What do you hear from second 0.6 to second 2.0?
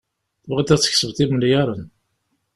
ad tkesbeḍ imelyaṛen.